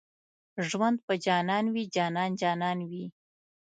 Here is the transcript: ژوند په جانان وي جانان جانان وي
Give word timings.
ژوند 0.69 0.97
په 1.05 1.13
جانان 1.25 1.65
وي 1.73 1.83
جانان 1.95 2.31
جانان 2.41 2.77
وي 2.89 3.05